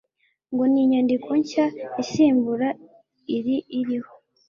ngo 0.51 0.63
n'inyandiko 0.71 1.29
nshya 1.41 1.65
isimbura 2.01 2.67
iri 3.35 3.57
iriho 3.79 4.13